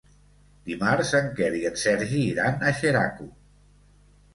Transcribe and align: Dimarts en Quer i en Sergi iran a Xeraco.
Dimarts 0.69 1.11
en 1.21 1.29
Quer 1.41 1.51
i 1.59 1.63
en 1.73 1.79
Sergi 1.85 2.25
iran 2.33 2.61
a 2.73 2.77
Xeraco. 2.83 3.33